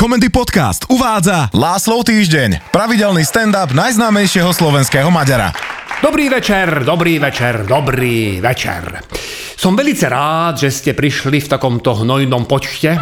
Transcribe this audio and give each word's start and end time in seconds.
Komendy 0.00 0.32
Podcast 0.32 0.88
uvádza 0.88 1.52
Láslov 1.52 2.08
týždeň, 2.08 2.72
pravidelný 2.72 3.20
stand-up 3.20 3.68
najznámejšieho 3.76 4.48
slovenského 4.48 5.12
Maďara. 5.12 5.52
Dobrý 6.00 6.32
večer, 6.32 6.88
dobrý 6.88 7.20
večer, 7.20 7.68
dobrý 7.68 8.40
večer. 8.40 8.96
Som 9.60 9.76
velice 9.76 10.08
rád, 10.08 10.56
že 10.56 10.72
ste 10.72 10.96
prišli 10.96 11.44
v 11.44 11.50
takomto 11.52 11.92
hnojnom 12.00 12.48
počte. 12.48 12.96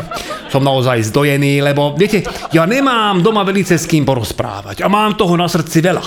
Som 0.50 0.66
naozaj 0.66 1.06
zdojený, 1.06 1.62
lebo 1.62 1.94
viete, 1.94 2.26
ja 2.50 2.66
nemám 2.66 3.22
doma 3.22 3.46
velice 3.46 3.78
s 3.78 3.86
kým 3.86 4.02
porozprávať 4.02 4.82
a 4.82 4.90
mám 4.90 5.14
toho 5.14 5.38
na 5.38 5.46
srdci 5.46 5.78
veľa. 5.78 6.02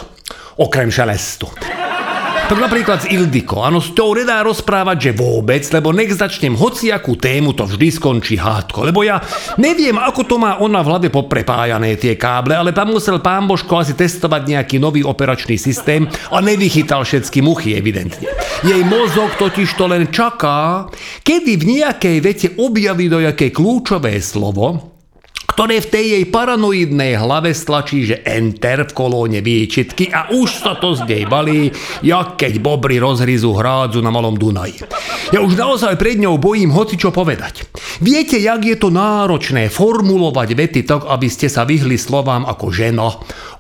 Okrem 0.60 0.92
šelestu. 0.92 1.48
Tak 2.52 2.68
napríklad 2.68 3.00
s 3.00 3.08
Ildiko. 3.08 3.64
Áno, 3.64 3.80
s 3.80 3.96
tou 3.96 4.12
nedá 4.12 4.44
rozprávať, 4.44 4.98
že 5.00 5.12
vôbec, 5.16 5.64
lebo 5.72 5.96
nech 5.96 6.12
začnem 6.12 6.52
hociakú 6.52 7.16
tému, 7.16 7.56
to 7.56 7.64
vždy 7.64 7.88
skončí 7.96 8.36
hádko. 8.36 8.92
Lebo 8.92 9.08
ja 9.08 9.24
neviem, 9.56 9.96
ako 9.96 10.28
to 10.28 10.36
má 10.36 10.60
ona 10.60 10.84
v 10.84 10.90
hlave 10.92 11.08
poprepájané 11.08 11.96
tie 11.96 12.20
káble, 12.20 12.52
ale 12.52 12.76
tam 12.76 12.92
musel 12.92 13.24
pán 13.24 13.48
Božko 13.48 13.80
asi 13.80 13.96
testovať 13.96 14.52
nejaký 14.52 14.84
nový 14.84 15.00
operačný 15.00 15.56
systém 15.56 16.12
a 16.28 16.44
nevychytal 16.44 17.08
všetky 17.08 17.40
muchy, 17.40 17.72
evidentne. 17.72 18.28
Jej 18.68 18.84
mozog 18.84 19.32
totiž 19.40 19.72
to 19.80 19.88
len 19.88 20.12
čaká, 20.12 20.92
kedy 21.24 21.56
v 21.56 21.80
nejakej 21.80 22.18
vete 22.20 22.48
objaví 22.60 23.08
do 23.08 23.24
jaké 23.24 23.56
kľúčové 23.56 24.20
slovo, 24.20 24.91
ktoré 25.52 25.84
v 25.84 25.92
tej 25.92 26.06
jej 26.16 26.26
paranoidnej 26.32 27.20
hlave 27.20 27.52
stlačí, 27.52 28.08
že 28.08 28.24
enter 28.24 28.88
v 28.88 28.96
kolóne 28.96 29.44
výčitky 29.44 30.08
a 30.08 30.32
už 30.32 30.64
sa 30.64 30.80
to 30.80 30.96
z 30.96 31.04
nej 31.04 31.24
balí, 31.28 31.68
jak 32.00 32.40
keď 32.40 32.64
bobry 32.64 33.04
rozhryzu 33.04 33.52
hrádzu 33.52 34.00
na 34.00 34.16
malom 34.16 34.40
Dunaji. 34.40 34.88
Ja 35.36 35.44
už 35.44 35.60
naozaj 35.60 36.00
pred 36.00 36.16
ňou 36.24 36.40
bojím 36.40 36.72
hoci 36.72 36.96
čo 36.96 37.12
povedať. 37.12 37.68
Viete, 38.00 38.40
jak 38.40 38.64
je 38.64 38.80
to 38.80 38.90
náročné 38.90 39.68
formulovať 39.68 40.50
vety 40.56 40.82
tak, 40.88 41.04
aby 41.06 41.28
ste 41.28 41.52
sa 41.52 41.68
vyhli 41.68 42.00
slovám 42.00 42.48
ako 42.48 42.72
žena, 42.72 43.12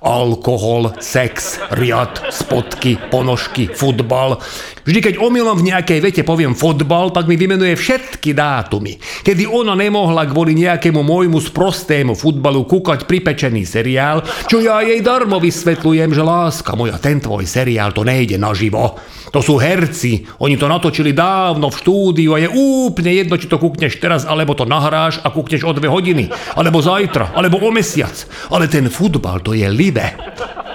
alkohol, 0.02 0.95
sex, 0.98 1.61
riad, 1.76 2.31
spotky, 2.33 2.98
ponožky, 3.11 3.70
futbal. 3.70 4.42
Vždy, 4.81 5.00
keď 5.00 5.16
omylom 5.22 5.61
v 5.61 5.70
nejakej 5.70 6.00
vete 6.02 6.22
poviem 6.26 6.58
fotbal, 6.58 7.14
tak 7.14 7.30
mi 7.30 7.38
vymenuje 7.38 7.78
všetky 7.78 8.33
dátumy, 8.33 8.98
kedy 9.22 9.45
ona 9.45 9.78
nemohla 9.78 10.26
kvôli 10.26 10.58
nejakému 10.58 11.05
môjmu 11.05 11.38
sprostému 11.81 12.13
futbalu 12.13 12.61
kúkať 12.69 13.09
pripečený 13.09 13.65
seriál, 13.65 14.21
čo 14.45 14.61
ja 14.61 14.85
jej 14.85 15.01
darmo 15.01 15.41
vysvetľujem, 15.41 16.13
že 16.13 16.21
láska 16.21 16.77
moja, 16.77 17.01
ten 17.01 17.17
tvoj 17.17 17.41
seriál 17.49 17.89
to 17.89 18.05
nejde 18.05 18.37
naživo. 18.37 19.01
To 19.33 19.41
sú 19.41 19.57
herci, 19.57 20.21
oni 20.45 20.61
to 20.61 20.69
natočili 20.69 21.09
dávno 21.09 21.73
v 21.73 21.79
štúdiu 21.81 22.37
a 22.37 22.43
je 22.43 22.53
úplne 22.53 23.17
jedno, 23.17 23.33
či 23.33 23.49
to 23.49 23.57
kúkneš 23.57 23.97
teraz, 23.97 24.29
alebo 24.29 24.53
to 24.53 24.69
nahráš 24.69 25.17
a 25.25 25.33
kúkneš 25.33 25.65
o 25.65 25.73
dve 25.73 25.89
hodiny, 25.89 26.29
alebo 26.53 26.85
zajtra, 26.85 27.33
alebo 27.33 27.57
o 27.57 27.73
mesiac. 27.73 28.13
Ale 28.53 28.69
ten 28.69 28.85
futbal 28.85 29.41
to 29.41 29.57
je 29.57 29.65
libe. 29.65 30.05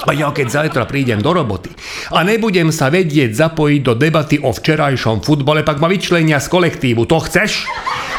A 0.06 0.14
ja 0.14 0.30
keď 0.30 0.46
zajtra 0.46 0.86
prídem 0.86 1.18
do 1.18 1.34
roboty 1.34 1.74
a 2.14 2.22
nebudem 2.22 2.70
sa 2.70 2.90
vedieť 2.94 3.34
zapojiť 3.34 3.80
do 3.82 3.94
debaty 3.98 4.38
o 4.38 4.54
včerajšom 4.54 5.22
futbale, 5.22 5.66
pak 5.66 5.82
ma 5.82 5.90
vyčlenia 5.90 6.38
z 6.38 6.46
kolektívu. 6.46 7.10
To 7.10 7.18
chceš? 7.26 7.66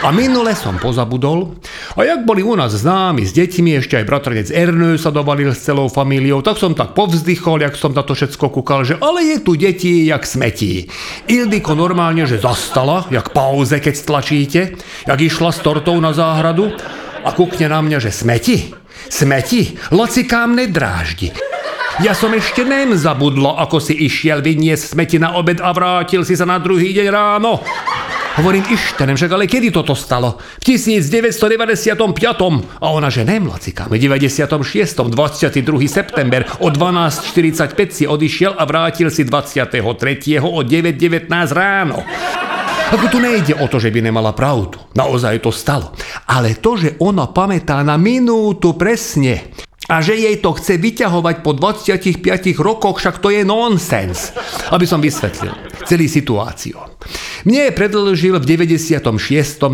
A 0.03 0.11
minule 0.11 0.52
som 0.53 0.75
pozabudol. 0.77 1.58
A 1.98 2.06
jak 2.06 2.30
boli 2.30 2.45
u 2.45 2.53
nás 2.53 2.78
známi 2.78 3.26
s 3.26 3.34
deťmi, 3.34 3.81
ešte 3.81 3.98
aj 3.98 4.06
bratranec 4.06 4.53
Ernő 4.53 5.02
sa 5.02 5.09
dovalil 5.09 5.50
s 5.50 5.66
celou 5.66 5.90
famíliou, 5.90 6.45
tak 6.45 6.62
som 6.62 6.78
tak 6.78 6.94
povzdychol, 6.94 7.66
jak 7.66 7.73
som 7.73 7.89
na 7.89 8.06
to 8.06 8.14
všetko 8.14 8.54
kúkal, 8.54 8.86
že 8.86 9.02
ale 9.02 9.26
je 9.26 9.38
tu 9.42 9.58
deti 9.58 10.06
jak 10.06 10.22
smetí. 10.22 10.86
Ildiko 11.26 11.73
normálne, 11.73 12.30
že 12.30 12.38
zastala, 12.38 13.09
jak 13.09 13.34
pauze, 13.34 13.81
keď 13.81 13.95
stlačíte, 13.98 14.62
jak 15.09 15.20
išla 15.26 15.50
s 15.50 15.66
tortou 15.66 15.98
na 15.98 16.14
záhradu 16.14 16.70
a 17.26 17.34
kúkne 17.34 17.66
na 17.66 17.81
mňa, 17.81 17.98
že 17.98 18.14
smeti. 18.14 18.78
Smeti, 19.09 19.73
locikám 19.89 20.54
nedráždi. 20.54 21.34
Ja 21.98 22.14
som 22.14 22.30
ešte 22.30 22.61
nem 22.61 22.94
zabudlo, 22.94 23.58
ako 23.58 23.82
si 23.82 23.98
išiel 23.98 24.45
vyniesť 24.45 24.94
smeti 24.94 25.17
na 25.17 25.34
obed 25.34 25.58
a 25.58 25.73
vrátil 25.73 26.22
si 26.22 26.38
sa 26.38 26.45
na 26.45 26.61
druhý 26.61 26.94
deň 26.94 27.08
ráno. 27.10 27.66
Hovorím, 28.37 28.70
ištenem, 28.70 29.17
však 29.17 29.33
ale 29.33 29.49
kedy 29.49 29.73
toto 29.73 29.98
stalo? 29.98 30.37
V 30.61 30.77
1995. 30.77 31.98
A 32.77 32.86
ona, 32.93 33.09
že 33.09 33.25
lacika, 33.25 33.89
v 33.89 33.98
96. 33.98 35.09
22. 35.09 35.65
september 35.89 36.45
o 36.61 36.70
12.45 36.70 37.73
si 37.89 38.05
odišiel 38.05 38.53
a 38.53 38.61
vrátil 38.70 39.09
si 39.09 39.26
23. 39.26 39.81
o 40.37 40.61
9.19 40.61 41.33
ráno. 41.49 42.05
Ako 42.93 43.09
tu 43.09 43.17
nejde 43.17 43.58
o 43.58 43.65
to, 43.65 43.81
že 43.81 43.89
by 43.89 44.05
nemala 44.05 44.37
pravdu. 44.37 44.77
Naozaj 44.93 45.42
to 45.42 45.49
stalo. 45.49 45.97
Ale 46.30 46.61
to, 46.61 46.77
že 46.77 46.93
ona 47.02 47.33
pamätá 47.33 47.81
na 47.81 47.97
minútu 47.97 48.77
presne, 48.77 49.49
a 49.87 50.03
že 50.03 50.20
jej 50.20 50.37
to 50.43 50.52
chce 50.52 50.77
vyťahovať 50.77 51.36
po 51.47 51.55
25 51.55 52.21
rokoch, 52.59 52.99
však 52.99 53.23
to 53.23 53.31
je 53.31 53.47
nonsens. 53.47 54.36
Aby 54.67 54.83
som 54.83 54.99
vysvetlil 54.99 55.67
celý 55.87 56.11
situáciu. 56.11 56.75
Mne 57.48 57.71
predlžil 57.71 58.36
v 58.37 58.45
96. 58.45 59.08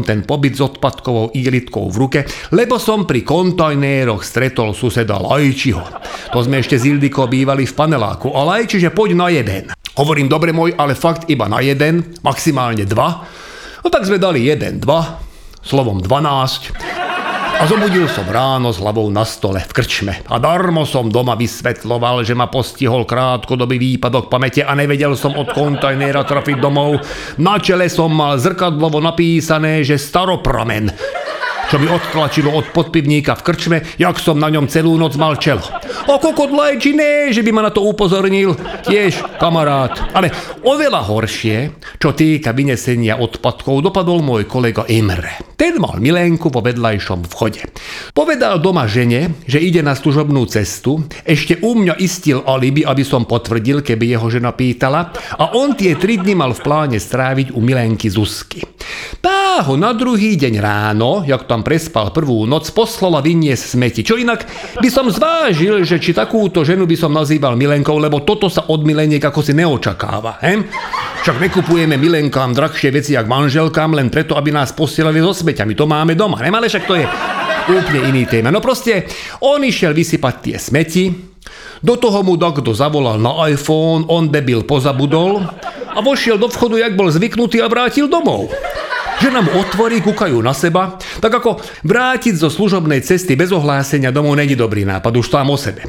ten 0.06 0.22
pobyt 0.22 0.53
s 0.53 0.62
odpadkovou 0.62 1.34
iglitkou 1.34 1.90
v 1.90 1.96
ruke, 1.97 2.19
lebo 2.53 2.78
som 2.78 3.09
pri 3.09 3.25
kontajnéroch 3.25 4.22
stretol 4.22 4.78
suseda 4.78 5.18
Lajčiho. 5.18 5.81
To 6.29 6.40
sme 6.46 6.62
ešte 6.62 6.78
z 6.78 6.94
Ildiko 6.94 7.25
bývali 7.25 7.66
v 7.66 7.73
paneláku 7.73 8.29
a 8.29 8.46
Lajči, 8.46 8.78
že 8.78 8.94
poď 8.94 9.09
na 9.18 9.28
jeden. 9.34 9.73
Hovorím, 9.97 10.29
dobre 10.29 10.53
môj, 10.53 10.78
ale 10.78 10.94
fakt 10.94 11.29
iba 11.29 11.50
na 11.50 11.62
jeden, 11.66 12.18
maximálne 12.22 12.85
dva. 12.85 13.25
No 13.81 13.90
tak 13.90 14.06
sme 14.06 14.22
dali 14.22 14.46
jeden, 14.46 14.78
dva, 14.78 15.22
slovom 15.66 16.02
12. 16.02 17.03
A 17.53 17.69
zobudil 17.69 18.09
som 18.09 18.25
ráno 18.25 18.74
s 18.74 18.81
hlavou 18.81 19.14
na 19.14 19.22
stole 19.22 19.62
v 19.62 19.72
krčme. 19.72 20.14
A 20.25 20.41
darmo 20.41 20.90
som 20.90 21.14
doma 21.14 21.38
vysvetloval, 21.38 22.25
že 22.25 22.34
ma 22.34 22.50
postihol 22.50 23.06
krátkodobý 23.06 23.78
výpadok 23.78 24.31
pamäte 24.31 24.66
a 24.66 24.74
nevedel 24.74 25.14
som 25.14 25.38
od 25.38 25.53
kontajnera 25.53 26.25
trafiť 26.25 26.58
domov. 26.58 26.97
Na 27.38 27.62
čele 27.62 27.91
som 27.94 28.09
mal 28.09 28.41
zrkadlovo 28.41 28.97
napísané, 28.97 29.86
že 29.86 30.02
staropramen 30.02 30.90
čo 31.73 31.81
mi 31.81 31.89
odtlačilo 31.89 32.53
od 32.53 32.69
podpivníka 32.69 33.34
v 33.34 33.45
krčme, 33.50 33.78
jak 33.97 34.22
som 34.22 34.38
na 34.38 34.45
ňom 34.53 34.69
celú 34.69 34.94
noc 34.94 35.17
mal 35.17 35.41
čelo. 35.41 35.66
O 36.06 36.22
kokot 36.22 36.53
lajči, 36.53 36.94
že 37.34 37.41
by 37.41 37.50
ma 37.50 37.66
na 37.66 37.73
to 37.73 37.81
upozornil, 37.81 38.53
tiež 38.85 39.41
kamarát. 39.41 40.13
Ale 40.13 40.29
oveľa 40.61 41.01
horšie, 41.01 41.73
čo 41.97 42.13
týka 42.13 42.53
vynesenia 42.53 43.17
odpadkov, 43.17 43.89
dopadol 43.89 44.22
môj 44.22 44.45
kolega 44.45 44.85
Imre. 44.85 45.41
Ten 45.57 45.81
mal 45.81 45.97
milenku 45.97 46.53
vo 46.53 46.61
vedľajšom 46.61 47.25
vchode. 47.34 47.66
Povedal 48.13 48.61
doma 48.61 48.85
žene, 48.85 49.41
že 49.50 49.57
ide 49.57 49.81
na 49.81 49.97
služobnú 49.97 50.45
cestu, 50.45 51.01
ešte 51.25 51.57
u 51.66 51.73
mňa 51.73 51.97
istil 51.97 52.45
alibi, 52.45 52.85
aby 52.85 53.01
som 53.01 53.25
potvrdil, 53.25 53.81
keby 53.81 54.13
jeho 54.13 54.29
žena 54.29 54.53
pýtala, 54.53 55.09
a 55.41 55.57
on 55.57 55.73
tie 55.73 55.97
tri 55.97 56.22
dni 56.22 56.38
mal 56.38 56.53
v 56.53 56.61
pláne 56.61 57.01
stráviť 57.01 57.57
u 57.57 57.59
milenky 57.66 58.13
Zuzky. 58.13 58.61
Ho 59.53 59.78
na 59.78 59.94
druhý 59.94 60.34
deň 60.34 60.58
ráno, 60.58 61.22
jak 61.22 61.46
tam 61.46 61.62
prespal 61.62 62.09
prvú 62.09 62.50
noc, 62.50 62.74
poslala 62.74 63.22
vyniesť 63.22 63.78
smeti. 63.78 64.02
Čo 64.02 64.18
inak 64.18 64.50
by 64.81 64.90
som 64.90 65.06
zvážil, 65.14 65.86
že 65.86 66.02
či 66.02 66.09
takúto 66.09 66.66
ženu 66.66 66.90
by 66.90 66.97
som 66.97 67.14
nazýval 67.14 67.53
milenkou, 67.53 68.02
lebo 68.02 68.25
toto 68.25 68.50
sa 68.50 68.66
od 68.74 68.81
mileniek 68.81 69.22
ako 69.22 69.46
si 69.46 69.53
neočakáva. 69.53 70.41
He? 70.41 70.58
Však 71.22 71.38
nekupujeme 71.38 72.02
milenkám 72.02 72.58
drahšie 72.58 72.90
veci 72.90 73.14
jak 73.14 73.30
manželkám 73.30 73.94
len 73.94 74.09
preto, 74.09 74.34
aby 74.34 74.50
nás 74.50 74.74
posielali 74.74 75.22
so 75.22 75.38
smeťami. 75.38 75.78
To 75.78 75.85
máme 75.85 76.18
doma, 76.18 76.41
nemale 76.41 76.66
však 76.66 76.90
to 76.90 76.97
je 76.97 77.06
úplne 77.70 78.09
iný 78.09 78.25
téma. 78.25 78.50
No 78.50 78.58
proste, 78.58 79.06
on 79.46 79.62
išiel 79.62 79.94
vysypať 79.94 80.35
tie 80.41 80.58
smeti, 80.58 81.14
do 81.84 81.94
toho 82.02 82.25
mu 82.25 82.41
kto 82.41 82.74
zavolal 82.74 83.22
na 83.22 83.46
iPhone, 83.53 84.09
on 84.09 84.34
debil 84.34 84.66
pozabudol 84.66 85.46
a 85.94 86.00
vošiel 86.02 86.41
do 86.41 86.50
vchodu, 86.50 86.81
jak 86.81 86.97
bol 86.97 87.14
zvyknutý 87.14 87.62
a 87.62 87.70
vrátil 87.70 88.09
domov 88.09 88.50
že 89.23 89.31
nám 89.31 89.47
otvorí, 89.56 90.03
kúkajú 90.03 90.35
na 90.44 90.51
seba, 90.51 91.00
tak 91.23 91.31
ako 91.31 91.63
vrátiť 91.88 92.35
zo 92.35 92.51
služobnej 92.51 93.00
cesty 93.00 93.39
bez 93.39 93.56
ohlásenia 93.56 94.11
domov 94.11 94.35
není 94.35 94.51
dobrý 94.51 94.84
nápad, 94.84 95.16
už 95.16 95.31
tam 95.31 95.47
o 95.47 95.55
sebe. 95.55 95.87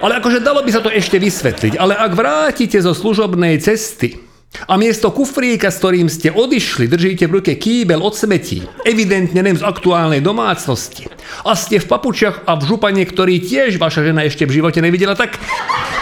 Ale 0.00 0.16
akože 0.16 0.40
dalo 0.40 0.64
by 0.64 0.70
sa 0.72 0.80
to 0.80 0.88
ešte 0.88 1.20
vysvetliť, 1.20 1.76
ale 1.76 1.92
ak 1.92 2.16
vrátite 2.16 2.80
zo 2.80 2.96
služobnej 2.96 3.60
cesty 3.60 4.16
a 4.64 4.80
miesto 4.80 5.12
kufríka, 5.12 5.68
s 5.68 5.84
ktorým 5.84 6.08
ste 6.08 6.32
odišli, 6.32 6.88
držíte 6.88 7.28
v 7.28 7.34
ruke 7.44 7.52
kýbel 7.60 8.00
od 8.00 8.16
smetí, 8.16 8.64
evidentne 8.88 9.44
nem 9.44 9.56
z 9.56 9.68
aktuálnej 9.68 10.24
domácnosti, 10.24 11.12
a 11.44 11.52
ste 11.52 11.76
v 11.76 11.88
papučiach 11.92 12.48
a 12.48 12.56
v 12.56 12.72
župane, 12.72 13.04
ktorý 13.04 13.36
tiež 13.44 13.76
vaša 13.76 14.00
žena 14.00 14.24
ešte 14.24 14.48
v 14.48 14.64
živote 14.64 14.80
nevidela, 14.80 15.12
tak 15.12 15.36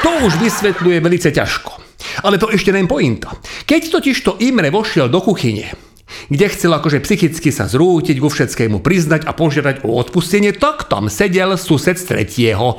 to 0.06 0.11
už 0.23 0.38
vysvetľuje 0.38 1.02
velice 1.02 1.34
ťažko. 1.34 1.82
Ale 2.23 2.38
to 2.38 2.46
ešte 2.46 2.70
nem 2.70 2.87
pointa. 2.87 3.34
Keď 3.66 3.82
totiž 3.90 4.16
to 4.23 4.38
Imre 4.38 4.70
vošiel 4.70 5.11
do 5.11 5.19
kuchyne, 5.19 5.89
kde 6.29 6.47
chcel 6.51 6.73
akože 6.75 7.03
psychicky 7.03 7.51
sa 7.51 7.71
zrútiť, 7.71 8.17
ku 8.21 8.29
všetkému 8.29 8.83
priznať 8.83 9.27
a 9.27 9.33
požiadať 9.35 9.83
o 9.87 9.97
odpustenie, 9.97 10.55
tak 10.55 10.91
tam 10.91 11.12
sedel 11.12 11.55
sused 11.57 11.99
z 11.99 12.05
tretieho 12.05 12.79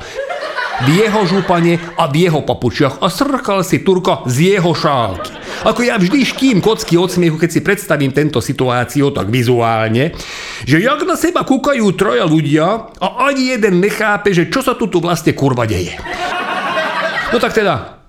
v 0.82 0.88
jeho 1.04 1.22
župane 1.28 1.78
a 1.94 2.08
v 2.08 2.26
jeho 2.26 2.40
papučiach 2.42 3.04
a 3.04 3.06
srkal 3.12 3.62
si 3.62 3.84
Turka 3.84 4.24
z 4.26 4.56
jeho 4.56 4.72
šálky. 4.74 5.30
Ako 5.62 5.84
ja 5.84 6.00
vždy 6.00 6.26
škým 6.26 6.58
kocky 6.58 6.98
od 6.98 7.12
smiechu, 7.12 7.38
keď 7.38 7.50
si 7.52 7.60
predstavím 7.60 8.10
tento 8.10 8.42
situáciu 8.42 9.14
tak 9.14 9.30
vizuálne, 9.30 10.16
že 10.66 10.82
jak 10.82 11.04
na 11.06 11.14
seba 11.14 11.46
kúkajú 11.46 11.86
troja 11.94 12.26
ľudia 12.26 12.90
a 12.98 13.06
ani 13.30 13.54
jeden 13.54 13.78
nechápe, 13.78 14.34
že 14.34 14.50
čo 14.50 14.64
sa 14.64 14.74
tu, 14.74 14.90
tu 14.90 14.98
vlastne 14.98 15.36
kurva 15.36 15.68
deje. 15.68 15.94
No 17.30 17.38
tak 17.38 17.54
teda, 17.54 18.01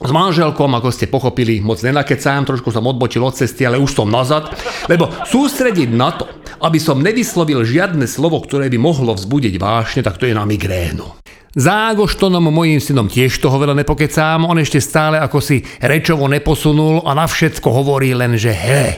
s 0.00 0.10
manželkou, 0.10 0.64
ako 0.66 0.88
ste 0.88 1.10
pochopili, 1.10 1.60
moc 1.60 1.78
nenakecám, 1.84 2.48
trošku 2.48 2.72
som 2.72 2.88
odbočil 2.88 3.20
od 3.20 3.36
cesty, 3.36 3.68
ale 3.68 3.76
už 3.76 3.92
som 3.92 4.08
nazad, 4.08 4.48
lebo 4.88 5.10
sústrediť 5.28 5.90
na 5.92 6.10
to, 6.16 6.24
aby 6.64 6.78
som 6.80 7.04
nevyslovil 7.04 7.66
žiadne 7.66 8.08
slovo, 8.08 8.40
ktoré 8.40 8.72
by 8.72 8.78
mohlo 8.80 9.12
vzbudiť 9.12 9.54
vášne, 9.60 10.00
tak 10.00 10.16
to 10.16 10.26
je 10.26 10.34
na 10.34 10.48
migrénu. 10.48 11.04
Za 11.52 11.92
Agoštonom, 11.92 12.48
mojím 12.48 12.80
synom, 12.80 13.12
tiež 13.12 13.36
toho 13.36 13.60
veľa 13.60 13.76
nepokecám, 13.84 14.48
on 14.48 14.56
ešte 14.56 14.80
stále 14.80 15.20
ako 15.20 15.36
si 15.44 15.60
rečovo 15.84 16.24
neposunul 16.24 17.04
a 17.04 17.12
na 17.12 17.28
všetko 17.28 17.68
hovorí 17.68 18.16
len, 18.16 18.40
že 18.40 18.56
he. 18.56 18.96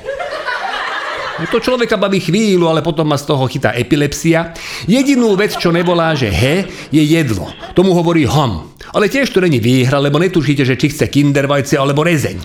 No 1.34 1.50
to 1.50 1.58
človeka 1.58 1.98
baví 1.98 2.22
chvíľu, 2.22 2.70
ale 2.70 2.78
potom 2.78 3.10
ma 3.10 3.18
z 3.18 3.26
toho 3.26 3.42
chytá 3.50 3.74
epilepsia. 3.74 4.54
Jedinú 4.86 5.34
vec, 5.34 5.58
čo 5.58 5.74
nevolá, 5.74 6.14
že 6.14 6.30
he, 6.30 6.70
je 6.94 7.02
jedlo. 7.02 7.50
Tomu 7.74 7.90
hovorí 7.90 8.22
ham. 8.22 8.70
Ale 8.94 9.10
tiež 9.10 9.34
to 9.34 9.42
není 9.42 9.58
výhra, 9.58 9.98
lebo 9.98 10.22
netušíte, 10.22 10.62
že 10.62 10.78
či 10.78 10.94
chce 10.94 11.10
kindervajce 11.10 11.74
alebo 11.74 12.06
rezeň. 12.06 12.38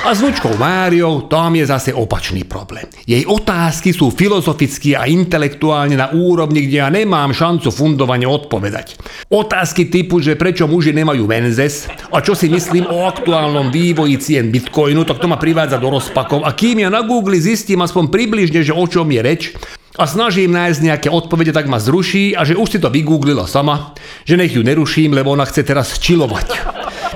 A 0.00 0.16
s 0.16 0.24
vnúčkou 0.24 0.56
Máriou 0.56 1.28
tam 1.28 1.52
je 1.60 1.68
zase 1.68 1.92
opačný 1.92 2.48
problém. 2.48 2.88
Jej 3.04 3.28
otázky 3.28 3.92
sú 3.92 4.08
filozoficky 4.08 4.96
a 4.96 5.04
intelektuálne 5.04 6.00
na 6.00 6.08
úrovni, 6.08 6.64
kde 6.64 6.76
ja 6.80 6.88
nemám 6.88 7.36
šancu 7.36 7.68
fundovane 7.68 8.24
odpovedať. 8.24 8.96
Otázky 9.28 9.92
typu, 9.92 10.24
že 10.24 10.40
prečo 10.40 10.64
muži 10.64 10.96
nemajú 10.96 11.28
menzes 11.28 11.84
a 12.08 12.24
čo 12.24 12.32
si 12.32 12.48
myslím 12.48 12.88
o 12.88 13.04
aktuálnom 13.04 13.68
vývoji 13.68 14.16
cien 14.16 14.48
bitcoinu, 14.48 15.04
tak 15.04 15.20
to 15.20 15.28
ma 15.28 15.36
privádza 15.36 15.76
do 15.76 15.92
rozpakov 15.92 16.48
a 16.48 16.56
kým 16.56 16.80
ja 16.80 16.88
na 16.88 17.04
Google 17.04 17.36
zistím 17.36 17.84
aspoň 17.84 18.08
približne, 18.08 18.64
že 18.64 18.72
o 18.72 18.88
čom 18.88 19.04
je 19.12 19.20
reč, 19.20 19.52
a 19.98 20.06
snažím 20.06 20.54
nájsť 20.54 20.86
nejaké 20.86 21.08
odpovede, 21.10 21.50
tak 21.50 21.66
ma 21.66 21.82
zruší 21.82 22.38
a 22.38 22.46
že 22.46 22.54
už 22.54 22.68
si 22.70 22.78
to 22.78 22.92
vygooglila 22.94 23.50
sama, 23.50 23.98
že 24.22 24.38
nech 24.38 24.54
ju 24.54 24.62
neruším, 24.62 25.10
lebo 25.10 25.34
ona 25.34 25.42
chce 25.42 25.66
teraz 25.66 25.98
čilovať. 25.98 26.48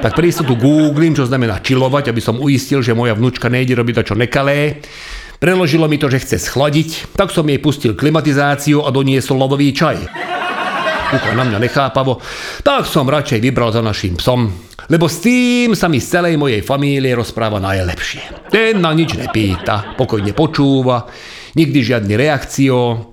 Tak 0.03 0.19
pre 0.19 0.27
istotu 0.27 0.59
googlím, 0.59 1.15
čo 1.15 1.25
znamená 1.25 1.63
čilovať, 1.63 2.11
aby 2.11 2.19
som 2.19 2.43
uistil, 2.43 2.83
že 2.83 2.99
moja 2.99 3.15
vnúčka 3.15 3.47
nejde 3.47 3.79
robiť 3.79 3.95
to, 4.03 4.13
čo 4.13 4.15
nekalé. 4.19 4.83
Preložilo 5.39 5.87
mi 5.87 6.03
to, 6.03 6.11
že 6.11 6.19
chce 6.25 6.37
schladiť, 6.51 7.15
tak 7.15 7.31
som 7.31 7.47
jej 7.47 7.63
pustil 7.63 7.95
klimatizáciu 7.95 8.83
a 8.83 8.91
doniesol 8.91 9.39
lodový 9.39 9.71
čaj. 9.71 10.11
Kúka 11.15 11.31
na 11.37 11.47
mňa 11.47 11.59
nechápavo, 11.63 12.19
tak 12.67 12.91
som 12.91 13.07
radšej 13.07 13.39
vybral 13.39 13.71
za 13.71 13.85
našim 13.85 14.19
psom, 14.19 14.51
lebo 14.91 15.07
s 15.07 15.23
tým 15.23 15.79
sa 15.79 15.87
mi 15.87 16.03
z 16.03 16.11
celej 16.11 16.35
mojej 16.41 16.65
famílie 16.65 17.15
rozpráva 17.15 17.63
najlepšie. 17.63 18.51
Ten 18.51 18.83
na 18.83 18.91
nič 18.91 19.15
nepýta, 19.15 19.95
pokojne 19.95 20.35
počúva, 20.35 21.07
nikdy 21.55 21.79
žiadny 21.83 22.15
reakcio, 22.19 23.11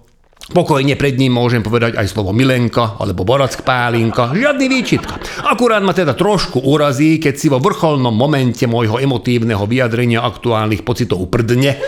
Pokojne 0.51 0.99
pred 0.99 1.15
ním 1.15 1.39
môžem 1.39 1.63
povedať 1.63 1.95
aj 1.95 2.11
slovo 2.11 2.35
Milenka 2.35 2.99
alebo 2.99 3.23
Borack 3.23 3.63
Pálinka, 3.63 4.35
žiadny 4.35 4.67
výčitka. 4.67 5.15
Akurát 5.47 5.79
ma 5.79 5.95
teda 5.95 6.11
trošku 6.11 6.59
urazí, 6.59 7.23
keď 7.23 7.33
si 7.39 7.47
vo 7.47 7.63
vrcholnom 7.63 8.11
momente 8.11 8.67
môjho 8.67 8.99
emotívneho 8.99 9.63
vyjadrenia 9.63 10.19
aktuálnych 10.19 10.83
pocitov 10.83 11.23
prdne, 11.31 11.79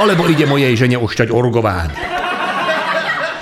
alebo 0.00 0.24
ide 0.24 0.48
mojej 0.48 0.72
žene 0.72 0.96
ušťať 0.96 1.28
orgován. 1.28 2.15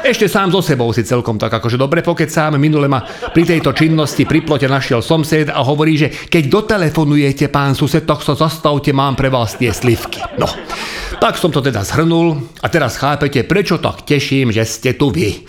Ešte 0.05 0.29
sám 0.29 0.53
so 0.53 0.61
sebou 0.61 0.93
si 0.93 1.01
celkom 1.01 1.41
tak 1.41 1.49
akože 1.49 1.81
dobre 1.81 2.05
pokecám. 2.05 2.61
Minule 2.61 2.93
ma 2.93 3.01
pri 3.33 3.49
tejto 3.49 3.73
činnosti 3.73 4.29
pri 4.29 4.45
plote 4.45 4.69
našiel 4.69 5.01
somsed 5.01 5.49
a 5.49 5.65
hovorí, 5.65 5.97
že 5.97 6.13
keď 6.13 6.45
dotelefonujete, 6.53 7.49
pán 7.49 7.73
sused, 7.73 8.05
tak 8.05 8.21
sa 8.21 8.37
zastavte, 8.37 8.93
mám 8.93 9.17
pre 9.17 9.33
vás 9.33 9.57
tie 9.57 9.73
slivky. 9.73 10.21
No, 10.37 10.45
tak 11.25 11.41
som 11.41 11.49
to 11.49 11.65
teda 11.65 11.81
zhrnul 11.89 12.37
a 12.61 12.69
teraz 12.69 13.01
chápete, 13.01 13.49
prečo 13.49 13.81
tak 13.81 14.05
teším, 14.05 14.53
že 14.53 14.69
ste 14.69 14.93
tu 14.93 15.09
vy. 15.09 15.41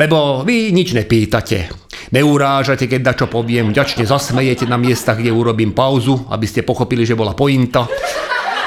Lebo 0.00 0.48
vy 0.48 0.72
nič 0.72 0.96
nepýtate. 0.96 1.68
Neurážate, 2.16 2.88
keď 2.88 3.00
dačo 3.04 3.26
poviem, 3.28 3.76
ďačne 3.76 4.08
zasmejete 4.08 4.64
na 4.64 4.80
miestach, 4.80 5.20
kde 5.20 5.28
urobím 5.28 5.76
pauzu, 5.76 6.24
aby 6.32 6.48
ste 6.48 6.64
pochopili, 6.64 7.04
že 7.04 7.12
bola 7.12 7.36
pointa. 7.36 7.84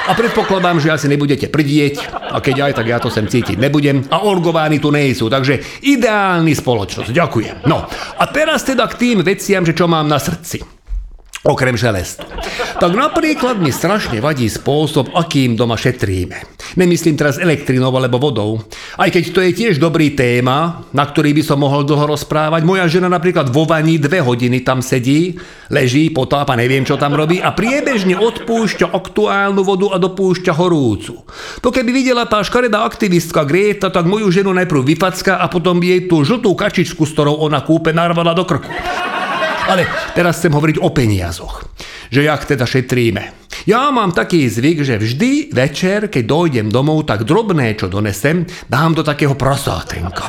A 0.04 0.12
predpokladám, 0.12 0.84
že 0.84 0.92
asi 0.92 1.08
nebudete 1.08 1.48
prdieť, 1.48 2.12
a 2.12 2.36
keď 2.36 2.68
aj, 2.68 2.72
tak 2.76 2.86
ja 2.92 3.00
to 3.00 3.08
sem 3.08 3.24
cítiť 3.24 3.56
nebudem. 3.56 4.04
A 4.12 4.20
orgovány 4.28 4.76
tu 4.76 4.92
nejsú, 4.92 5.32
takže 5.32 5.80
ideálny 5.80 6.52
spoločnosť. 6.52 7.08
Ďakujem. 7.08 7.64
No, 7.64 7.88
a 7.90 8.24
teraz 8.28 8.68
teda 8.68 8.84
k 8.84 9.00
tým 9.00 9.24
veciam, 9.24 9.64
že 9.64 9.72
čo 9.72 9.88
mám 9.88 10.04
na 10.04 10.20
srdci. 10.20 10.83
Okrem 11.44 11.76
želestu. 11.76 12.24
Tak 12.80 12.96
napríklad 12.96 13.60
mi 13.60 13.68
strašne 13.68 14.16
vadí 14.16 14.48
spôsob, 14.48 15.12
akým 15.12 15.60
doma 15.60 15.76
šetríme. 15.76 16.40
Nemyslím 16.80 17.20
teraz 17.20 17.36
elektrinou 17.36 17.92
alebo 17.92 18.16
vodou. 18.16 18.64
Aj 18.96 19.12
keď 19.12 19.24
to 19.28 19.40
je 19.44 19.52
tiež 19.52 19.76
dobrý 19.76 20.16
téma, 20.16 20.88
na 20.96 21.04
ktorý 21.04 21.36
by 21.36 21.42
som 21.44 21.60
mohol 21.60 21.84
dlho 21.84 22.16
rozprávať. 22.16 22.64
Moja 22.64 22.88
žena 22.88 23.12
napríklad 23.12 23.52
vo 23.52 23.68
vani 23.68 24.00
dve 24.00 24.24
hodiny 24.24 24.64
tam 24.64 24.80
sedí, 24.80 25.36
leží, 25.68 26.08
potápa, 26.08 26.56
neviem 26.56 26.82
čo 26.82 26.96
tam 26.96 27.12
robí 27.12 27.44
a 27.44 27.52
priebežne 27.52 28.16
odpúšťa 28.16 28.88
aktuálnu 28.88 29.60
vodu 29.60 29.92
a 29.92 30.00
dopúšťa 30.00 30.52
horúcu. 30.56 31.28
To 31.60 31.68
keby 31.68 31.92
videla 31.92 32.24
tá 32.24 32.40
škaredá 32.40 32.88
aktivistka 32.88 33.44
Greta, 33.44 33.92
tak 33.92 34.08
moju 34.08 34.32
ženu 34.32 34.56
najprv 34.56 34.96
vypacka 34.96 35.38
a 35.38 35.46
potom 35.52 35.76
jej 35.84 36.08
tú 36.08 36.24
žltú 36.24 36.56
kačičku, 36.56 37.04
s 37.04 37.12
ktorou 37.12 37.44
ona 37.44 37.60
kúpe, 37.60 37.92
narvala 37.92 38.32
do 38.32 38.48
krku. 38.48 38.72
Ale 39.68 39.88
teraz 40.12 40.40
chcem 40.40 40.52
hovoriť 40.52 40.76
o 40.80 40.92
peniazoch. 40.92 41.64
Že 42.12 42.20
jak 42.28 42.42
teda 42.44 42.64
šetríme. 42.68 43.44
Ja 43.64 43.88
mám 43.88 44.12
taký 44.12 44.44
zvyk, 44.44 44.84
že 44.84 45.00
vždy 45.00 45.54
večer, 45.54 46.12
keď 46.12 46.24
dojdem 46.26 46.68
domov, 46.68 47.08
tak 47.08 47.24
drobné, 47.24 47.72
čo 47.78 47.88
donesem, 47.88 48.44
dám 48.68 48.92
do 48.92 49.00
takého 49.00 49.32
prasátenka. 49.38 50.28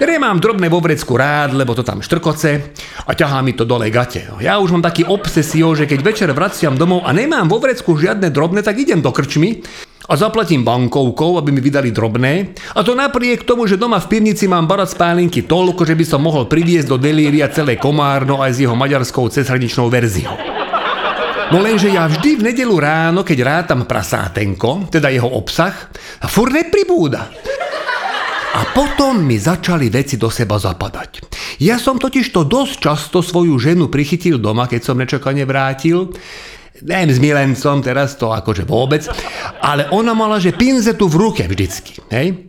Ja 0.00 0.16
mám 0.16 0.40
drobné 0.40 0.72
vo 0.72 0.80
vrecku 0.80 1.12
rád, 1.18 1.52
lebo 1.52 1.76
to 1.76 1.84
tam 1.84 2.00
štrkoce 2.00 2.72
a 3.04 3.12
ťahá 3.12 3.44
mi 3.44 3.52
to 3.52 3.68
dole 3.68 3.92
gate. 3.92 4.32
Ja 4.40 4.56
už 4.56 4.72
mám 4.72 4.84
taký 4.86 5.04
obsesio, 5.04 5.76
že 5.76 5.84
keď 5.84 6.00
večer 6.00 6.28
vraciam 6.32 6.72
domov 6.72 7.04
a 7.04 7.12
nemám 7.12 7.52
vo 7.52 7.60
vrecku 7.60 8.00
žiadne 8.00 8.32
drobné, 8.32 8.64
tak 8.64 8.80
idem 8.80 9.04
do 9.04 9.12
krčmy 9.12 9.60
a 10.10 10.18
zaplatím 10.18 10.66
bankovkou, 10.66 11.38
aby 11.38 11.54
mi 11.54 11.62
vydali 11.62 11.94
drobné. 11.94 12.50
A 12.74 12.82
to 12.82 12.98
napriek 12.98 13.46
tomu, 13.46 13.70
že 13.70 13.78
doma 13.78 14.02
v 14.02 14.10
pivnici 14.10 14.50
mám 14.50 14.66
barat 14.66 14.90
spálinky 14.90 15.46
toľko, 15.46 15.86
že 15.86 15.94
by 15.94 16.04
som 16.04 16.26
mohol 16.26 16.50
priviesť 16.50 16.90
do 16.90 16.98
delíria 16.98 17.46
celé 17.54 17.78
Komárno 17.78 18.42
aj 18.42 18.58
s 18.58 18.62
jeho 18.66 18.74
maďarskou 18.74 19.30
cezhraničnou 19.30 19.86
verziou. 19.86 20.34
No 21.50 21.58
lenže 21.62 21.90
ja 21.90 22.06
vždy 22.06 22.42
v 22.42 22.46
nedelu 22.50 22.74
ráno, 22.78 23.22
keď 23.22 23.38
rátam 23.42 23.86
prasátenko, 23.86 24.90
teda 24.90 25.10
jeho 25.10 25.30
obsah, 25.30 25.74
fur 26.26 26.50
nepribúda. 26.50 27.30
A 28.50 28.66
potom 28.74 29.22
mi 29.22 29.38
začali 29.38 29.86
veci 29.90 30.18
do 30.18 30.26
seba 30.26 30.58
zapadať. 30.58 31.22
Ja 31.62 31.78
som 31.78 32.02
totiž 32.02 32.34
to 32.34 32.42
dosť 32.42 32.74
často 32.82 33.18
svoju 33.22 33.54
ženu 33.62 33.86
prichytil 33.86 34.42
doma, 34.42 34.66
keď 34.66 34.80
som 34.82 34.98
nečakane 34.98 35.46
vrátil. 35.46 36.10
Neviem, 36.84 37.10
s 37.12 37.18
milencom, 37.20 37.84
teraz 37.84 38.16
to 38.16 38.32
akože 38.32 38.64
vôbec. 38.64 39.04
Ale 39.60 39.88
ona 39.92 40.16
mala, 40.16 40.40
že 40.40 40.56
pinzetu 40.56 41.06
v 41.06 41.16
ruke 41.16 41.44
vždycky. 41.44 42.00
Hej? 42.08 42.48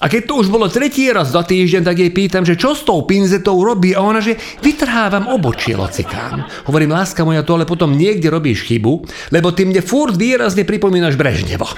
A 0.00 0.08
keď 0.08 0.32
to 0.32 0.40
už 0.40 0.48
bolo 0.48 0.64
tretí 0.72 1.12
raz 1.12 1.28
za 1.28 1.44
týždeň, 1.44 1.84
tak 1.84 2.00
jej 2.00 2.08
pýtam, 2.08 2.40
že 2.40 2.56
čo 2.56 2.72
s 2.72 2.88
tou 2.88 3.04
pinzetou 3.04 3.60
robí 3.60 3.92
a 3.92 4.00
ona, 4.00 4.24
že 4.24 4.32
vytrhávam 4.64 5.28
obočie 5.28 5.76
locikám. 5.76 6.48
Hovorím, 6.64 6.96
láska 6.96 7.20
moja, 7.20 7.44
to 7.44 7.60
ale 7.60 7.68
potom 7.68 7.92
niekde 7.92 8.32
robíš 8.32 8.64
chybu, 8.64 9.04
lebo 9.28 9.52
ty 9.52 9.68
mne 9.68 9.84
furt 9.84 10.16
výrazne 10.16 10.64
pripomínaš 10.64 11.20
Brežneva. 11.20 11.68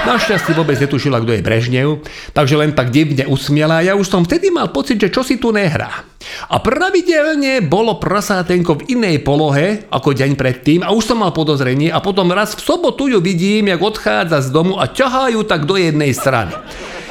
Našťastie 0.00 0.56
vôbec 0.56 0.80
netušila, 0.80 1.20
kto 1.20 1.36
je 1.36 1.44
Brežnev, 1.44 2.00
takže 2.32 2.56
len 2.56 2.72
tak 2.72 2.88
divne 2.88 3.28
usmiela 3.28 3.84
a 3.84 3.84
ja 3.84 3.92
už 3.92 4.08
som 4.08 4.24
vtedy 4.24 4.48
mal 4.48 4.72
pocit, 4.72 4.96
že 4.96 5.12
čo 5.12 5.20
si 5.20 5.36
tu 5.36 5.52
nehrá. 5.52 6.08
A 6.48 6.56
pravidelne 6.56 7.60
bolo 7.60 8.00
prasátenko 8.00 8.80
v 8.80 8.96
inej 8.96 9.20
polohe 9.20 9.84
ako 9.92 10.16
deň 10.16 10.40
predtým 10.40 10.80
a 10.80 10.96
už 10.96 11.12
som 11.12 11.20
mal 11.20 11.36
podozrenie 11.36 11.92
a 11.92 12.00
potom 12.00 12.32
raz 12.32 12.56
v 12.56 12.64
sobotu 12.64 13.12
ju 13.12 13.20
vidím, 13.20 13.68
jak 13.68 13.84
odchádza 13.84 14.40
z 14.40 14.48
domu 14.48 14.80
a 14.80 14.88
ťahajú 14.88 15.44
tak 15.44 15.68
do 15.68 15.76
jednej 15.76 16.16
strany. 16.16 16.56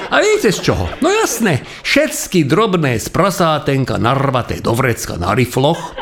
A 0.10 0.26
viete 0.26 0.50
z 0.50 0.58
čoho? 0.66 0.90
No 1.06 1.14
jasné, 1.14 1.62
všetky 1.86 2.42
drobné 2.50 2.98
z 2.98 3.14
prasátenka 3.14 4.02
narvaté 4.02 4.58
do 4.58 4.74
vrecka 4.74 5.22
na 5.22 5.38
rifloch. 5.38 5.94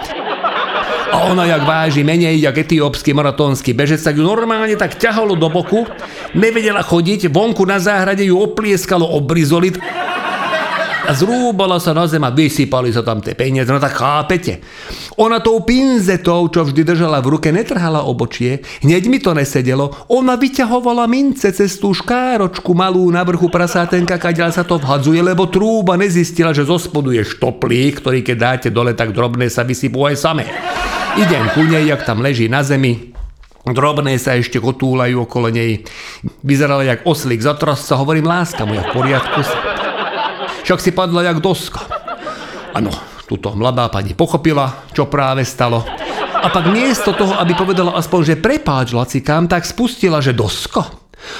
A 1.08 1.32
ona, 1.32 1.48
jak 1.48 1.64
váži 1.64 2.04
menej, 2.04 2.44
jak 2.44 2.58
etiópsky 2.58 3.16
maratónsky 3.16 3.72
bežec, 3.72 4.04
tak 4.04 4.20
ju 4.20 4.24
normálne 4.28 4.76
tak 4.76 5.00
ťahalo 5.00 5.40
do 5.40 5.48
boku, 5.48 5.88
nevedela 6.36 6.84
chodiť, 6.84 7.32
vonku 7.32 7.64
na 7.64 7.80
záhrade 7.80 8.28
ju 8.28 8.36
oplieskalo 8.38 9.08
obrizolit 9.08 9.80
a 11.08 11.16
zrúbala 11.16 11.80
sa 11.80 11.96
na 11.96 12.04
zem 12.04 12.20
a 12.28 12.36
vysypali 12.36 12.92
sa 12.92 13.00
tam 13.00 13.24
tie 13.24 13.32
peniaze. 13.32 13.72
No 13.72 13.80
tak 13.80 13.96
chápete. 13.96 14.60
Ona 15.16 15.40
tou 15.40 15.64
pinzetou, 15.64 16.52
čo 16.52 16.68
vždy 16.68 16.84
držala 16.84 17.24
v 17.24 17.40
ruke, 17.40 17.48
netrhala 17.48 18.04
obočie. 18.04 18.60
Hneď 18.84 19.08
mi 19.08 19.24
to 19.24 19.32
nesedelo. 19.32 19.96
Ona 20.12 20.36
vyťahovala 20.36 21.08
mince 21.08 21.56
cez 21.56 21.80
tú 21.80 21.96
škáročku 21.96 22.76
malú 22.76 23.08
na 23.08 23.24
vrchu 23.24 23.48
prasátenka, 23.48 24.20
kaďal 24.20 24.52
sa 24.52 24.68
to 24.68 24.76
vhadzuje, 24.76 25.24
lebo 25.24 25.48
trúba 25.48 25.96
nezistila, 25.96 26.52
že 26.52 26.68
zo 26.68 26.76
spodu 26.76 27.16
je 27.16 27.24
štoplík, 27.24 28.04
ktorý 28.04 28.20
keď 28.20 28.38
dáte 28.38 28.68
dole, 28.68 28.92
tak 28.92 29.16
drobné 29.16 29.48
sa 29.48 29.64
vysypú 29.64 30.04
aj 30.04 30.20
samé. 30.20 30.44
Idem 31.16 31.48
ku 31.56 31.64
nej, 31.64 31.88
jak 31.88 32.04
tam 32.04 32.20
leží 32.20 32.52
na 32.52 32.62
zemi, 32.62 33.16
Drobné 33.68 34.16
sa 34.16 34.40
ešte 34.40 34.64
kotúľajú 34.64 35.28
okolo 35.28 35.52
nej. 35.52 35.84
Vyzerala 36.40 36.88
jak 36.88 37.04
oslík 37.04 37.44
za 37.44 37.52
trasca, 37.60 38.00
hovorím, 38.00 38.24
láska 38.24 38.64
moja, 38.64 38.88
v 38.88 38.96
poriadku 38.96 39.44
si. 39.44 39.77
Však 40.68 40.84
si 40.84 40.92
padla 40.92 41.24
jak 41.24 41.40
doska. 41.40 41.80
Áno, 42.76 42.92
tuto 43.24 43.56
mladá 43.56 43.88
pani 43.88 44.12
pochopila, 44.12 44.84
čo 44.92 45.08
práve 45.08 45.48
stalo. 45.48 45.88
A 46.44 46.52
pak 46.52 46.68
miesto 46.68 47.16
toho, 47.16 47.40
aby 47.40 47.56
povedala 47.56 47.96
aspoň, 47.96 48.36
že 48.36 48.36
prepáč, 48.36 48.92
Lacikám, 48.92 49.48
tak 49.48 49.64
spustila, 49.64 50.20
že 50.20 50.36
doska. 50.36 50.92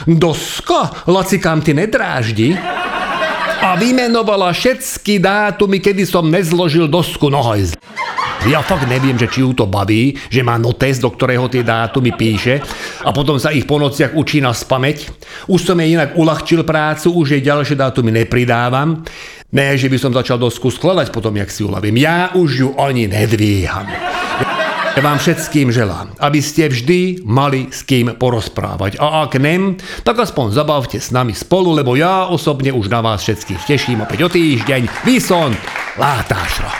Doska? 0.08 1.12
Lacikám, 1.12 1.60
ty 1.60 1.76
nedráždi? 1.76 2.56
A 3.60 3.76
vymenovala 3.76 4.56
všetky 4.56 5.20
dátumy, 5.20 5.84
kedy 5.84 6.08
som 6.08 6.32
nezložil 6.32 6.88
dosku 6.88 7.28
nohoj. 7.28 7.76
Ja 8.48 8.64
fakt 8.64 8.88
neviem, 8.88 9.20
že 9.20 9.28
či 9.28 9.44
ju 9.44 9.52
to 9.52 9.68
baví, 9.68 10.16
že 10.32 10.40
má 10.40 10.56
notes, 10.56 11.04
do 11.04 11.12
ktorého 11.12 11.52
tie 11.52 11.68
dátumy 11.68 12.16
píše 12.16 12.64
a 13.04 13.12
potom 13.12 13.36
sa 13.36 13.52
ich 13.52 13.68
po 13.68 13.76
nociach 13.76 14.16
učí 14.16 14.40
na 14.40 14.56
spameť. 14.56 15.12
Už 15.52 15.68
som 15.68 15.76
jej 15.76 15.92
inak 15.92 16.16
uľahčil 16.16 16.64
prácu, 16.64 17.12
už 17.12 17.36
jej 17.36 17.44
ďalšie 17.44 17.76
dátumy 17.76 18.24
nepridávam. 18.24 19.04
Ne, 19.52 19.76
že 19.76 19.92
by 19.92 20.00
som 20.00 20.16
začal 20.16 20.40
dosku 20.40 20.72
skladať 20.72 21.12
potom, 21.12 21.36
jak 21.36 21.52
si 21.52 21.68
uľavím. 21.68 22.00
Ja 22.00 22.32
už 22.40 22.50
ju 22.56 22.70
ani 22.80 23.12
nedvíham. 23.12 23.88
Ja 24.96 25.02
vám 25.04 25.20
všetkým 25.20 25.70
želám, 25.70 26.16
aby 26.18 26.40
ste 26.40 26.72
vždy 26.72 27.28
mali 27.28 27.70
s 27.70 27.84
kým 27.84 28.16
porozprávať. 28.16 28.98
A 28.98 29.28
ak 29.28 29.38
nem, 29.44 29.76
tak 30.08 30.24
aspoň 30.24 30.56
zabavte 30.56 31.04
s 31.04 31.12
nami 31.12 31.36
spolu, 31.36 31.76
lebo 31.76 32.00
ja 32.00 32.32
osobne 32.32 32.72
už 32.72 32.88
na 32.88 33.04
vás 33.04 33.28
všetkých 33.28 33.68
teším 33.68 34.08
opäť 34.08 34.26
o 34.26 34.30
týždeň. 34.32 35.06
Vyson, 35.06 35.52
látášro. 36.00 36.72